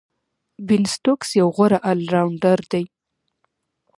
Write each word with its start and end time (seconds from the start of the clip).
بین 0.67 0.83
سټوکس 0.93 1.29
یو 1.39 1.47
غوره 1.55 1.79
آل 1.89 1.99
راونډر 2.13 2.57
دئ. 2.71 2.83